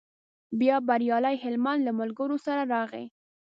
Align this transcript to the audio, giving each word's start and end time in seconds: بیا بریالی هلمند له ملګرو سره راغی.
بیا 0.59 0.75
بریالی 0.87 1.35
هلمند 1.43 1.81
له 1.87 1.91
ملګرو 1.99 2.37
سره 2.45 2.61
راغی. 2.73 3.05